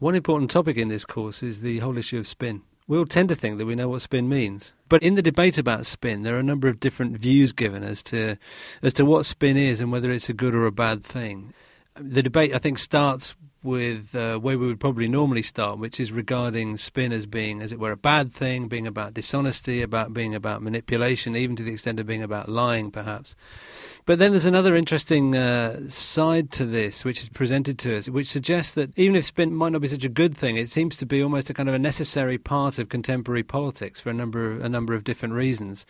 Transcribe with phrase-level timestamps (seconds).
[0.00, 2.62] One important topic in this course is the whole issue of spin.
[2.88, 4.72] We all tend to think that we know what spin means.
[4.88, 8.02] But in the debate about spin, there are a number of different views given as
[8.04, 8.38] to,
[8.82, 11.52] as to what spin is and whether it's a good or a bad thing.
[12.00, 16.12] The debate, I think, starts with uh, where we would probably normally start, which is
[16.12, 20.34] regarding spin as being, as it were, a bad thing, being about dishonesty, about being
[20.34, 23.36] about manipulation, even to the extent of being about lying, perhaps.
[24.10, 28.26] But then there's another interesting uh, side to this, which is presented to us, which
[28.26, 31.06] suggests that even if spin might not be such a good thing, it seems to
[31.06, 34.64] be almost a kind of a necessary part of contemporary politics for a number of,
[34.64, 35.86] a number of different reasons,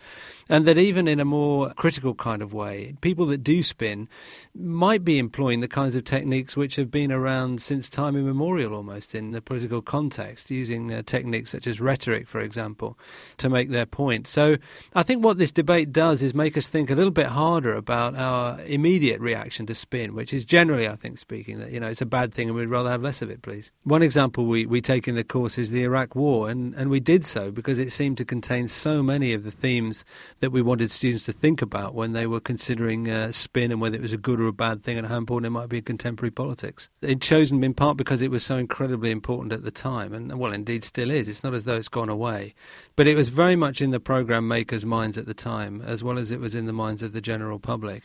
[0.47, 4.07] and that even in a more critical kind of way, people that do spin
[4.53, 9.15] might be employing the kinds of techniques which have been around since time immemorial, almost
[9.15, 12.99] in the political context, using uh, techniques such as rhetoric, for example,
[13.37, 14.27] to make their point.
[14.27, 14.57] So
[14.93, 18.10] I think what this debate does is make us think a little bit harder about
[18.11, 21.87] about our immediate reaction to spin, which is generally, I think, speaking, that you know
[21.87, 23.71] it's a bad thing and we'd rather have less of it, please.
[23.83, 26.99] One example we, we take in the course is the Iraq War, and, and we
[26.99, 30.05] did so because it seemed to contain so many of the themes
[30.39, 33.95] that we wanted students to think about when they were considering uh, spin and whether
[33.95, 35.83] it was a good or a bad thing and how important it might be in
[35.83, 36.89] contemporary politics.
[37.01, 40.53] It chosen in part because it was so incredibly important at the time, and well,
[40.53, 41.29] indeed still is.
[41.29, 42.53] It's not as though it's gone away,
[42.95, 46.17] but it was very much in the program makers' minds at the time, as well
[46.17, 48.00] as it was in the minds of the general public.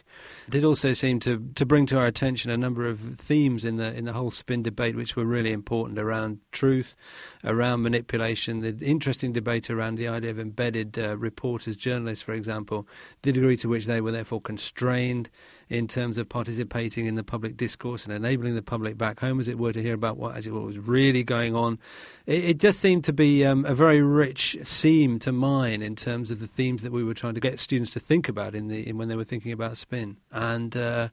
[0.46, 3.76] It did also seem to, to bring to our attention a number of themes in
[3.76, 6.96] the in the whole spin debate, which were really important around truth,
[7.44, 12.86] around manipulation, the interesting debate around the idea of embedded uh, reporters, journalists, for example,
[13.22, 15.30] the degree to which they were therefore constrained
[15.68, 19.48] in terms of participating in the public discourse and enabling the public back home, as
[19.48, 21.78] it were, to hear about what, as it what was really going on.
[22.26, 26.30] It, it just seemed to be um, a very rich seam to mine in terms
[26.30, 28.88] of the themes that we were trying to get students to think about in the
[28.88, 30.16] in, when they were thinking about spin.
[30.32, 31.08] And uh,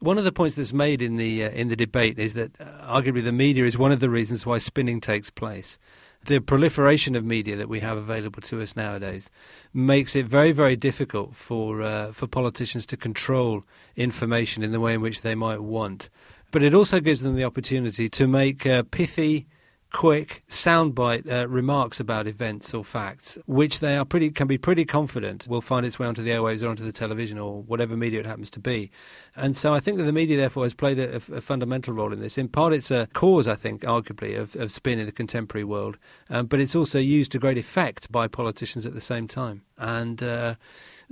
[0.00, 2.64] one of the points that's made in the uh, in the debate is that uh,
[2.86, 5.78] arguably the media is one of the reasons why spinning takes place
[6.24, 9.28] the proliferation of media that we have available to us nowadays
[9.74, 13.64] makes it very, very difficult for uh, for politicians to control
[13.96, 16.08] information in the way in which they might want.
[16.50, 19.46] But it also gives them the opportunity to make uh, pithy
[19.92, 24.84] quick soundbite uh, remarks about events or facts, which they are pretty can be pretty
[24.84, 28.20] confident will find its way onto the airwaves or onto the television or whatever media
[28.20, 28.90] it happens to be.
[29.36, 32.20] And so I think that the media therefore has played a, a fundamental role in
[32.20, 32.38] this.
[32.38, 35.98] In part, it's a cause, I think, arguably, of, of spin in the contemporary world,
[36.30, 39.62] um, but it's also used to great effect by politicians at the same time.
[39.78, 40.54] And uh,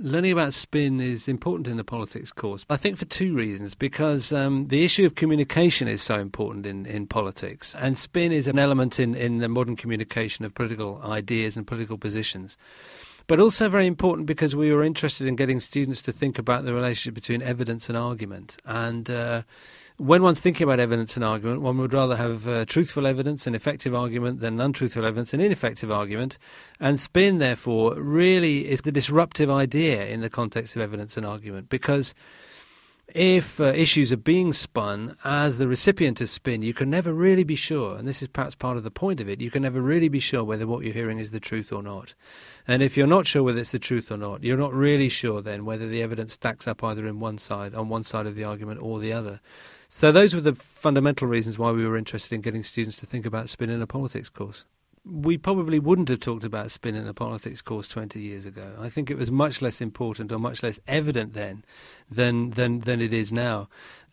[0.01, 2.65] learning about spin is important in the politics course.
[2.69, 3.75] I think for two reasons.
[3.75, 8.47] Because um, the issue of communication is so important in, in politics, and spin is
[8.47, 12.57] an element in, in the modern communication of political ideas and political positions.
[13.27, 16.73] But also very important because we were interested in getting students to think about the
[16.73, 18.57] relationship between evidence and argument.
[18.65, 19.43] And uh,
[20.01, 23.55] when one's thinking about evidence and argument, one would rather have uh, truthful evidence and
[23.55, 26.39] effective argument than untruthful evidence and ineffective argument.
[26.79, 31.69] And spin, therefore, really is the disruptive idea in the context of evidence and argument
[31.69, 32.15] because
[33.13, 37.43] if uh, issues are being spun as the recipient of spin, you can never really
[37.43, 39.81] be sure, and this is perhaps part of the point of it, you can never
[39.81, 42.15] really be sure whether what you're hearing is the truth or not.
[42.67, 45.43] And if you're not sure whether it's the truth or not, you're not really sure
[45.43, 48.45] then whether the evidence stacks up either in one side, on one side of the
[48.45, 49.41] argument or the other.
[49.93, 53.25] So those were the fundamental reasons why we were interested in getting students to think
[53.25, 54.63] about spin in a politics course.
[55.03, 58.71] We probably wouldn't have talked about spin in a politics course 20 years ago.
[58.79, 61.65] I think it was much less important or much less evident then
[62.09, 63.67] than, than, than it is now.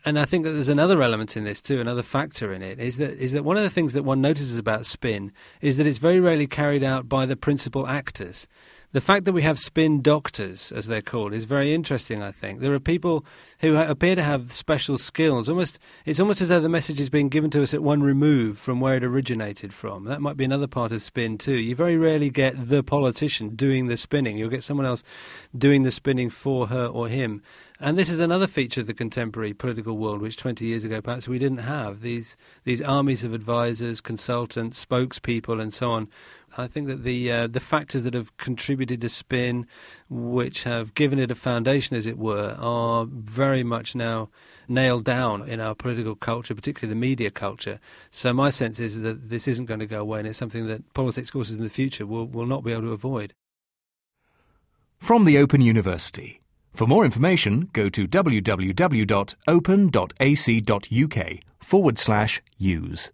[0.05, 2.97] And I think that there's another element in this too, another factor in it, is
[2.97, 5.99] that is that one of the things that one notices about spin is that it's
[5.99, 8.49] very rarely carried out by the principal actors
[8.93, 12.23] the fact that we have spin doctors, as they're called, is very interesting.
[12.23, 13.23] I think there are people
[13.59, 15.47] who appear to have special skills.
[15.47, 18.59] Almost, it's almost as though the message is being given to us at one remove
[18.59, 20.05] from where it originated from.
[20.05, 21.57] That might be another part of spin too.
[21.57, 24.39] You very rarely get the politician doing the spinning.
[24.39, 25.05] You'll get someone else
[25.57, 27.43] doing the spinning for her or him.
[27.81, 31.29] And this is another feature of the contemporary political world, which 20 years ago perhaps
[31.29, 32.01] we didn't have.
[32.01, 36.09] These these armies of advisors, consultants, spokespeople, and so on
[36.57, 39.67] I think that the uh, the factors that have contributed to spin,
[40.09, 44.31] which have given it a foundation, as it were, are very much now
[44.69, 47.81] nailed down in our political culture, particularly the media culture.
[48.11, 50.93] So my sense is that this isn't going to go away, and it's something that
[50.95, 53.35] politics courses in the future will, will not be able to avoid.
[54.99, 56.41] From the Open University.
[56.73, 59.17] For more information, go to www.open.ac.uk
[61.61, 63.11] forward slash use.